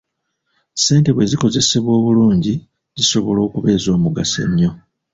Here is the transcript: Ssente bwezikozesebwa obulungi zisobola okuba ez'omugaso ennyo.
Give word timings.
Ssente 0.75 1.09
bwezikozesebwa 1.13 1.91
obulungi 1.99 2.53
zisobola 2.97 3.39
okuba 3.47 3.67
ez'omugaso 3.77 4.37
ennyo. 4.45 4.71